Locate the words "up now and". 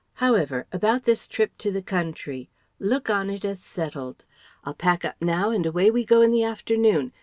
5.05-5.63